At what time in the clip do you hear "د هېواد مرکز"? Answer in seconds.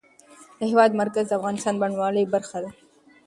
0.59-1.25